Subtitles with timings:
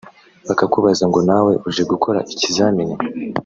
[0.47, 2.95] bakakubaza ngo ‘nawe uje gukora ikizamini